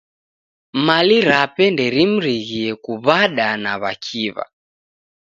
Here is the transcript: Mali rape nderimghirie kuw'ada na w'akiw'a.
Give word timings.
Mali 0.85 1.17
rape 1.29 1.63
nderimghirie 1.73 2.71
kuw'ada 2.83 3.47
na 3.63 3.73
w'akiw'a. 3.81 4.45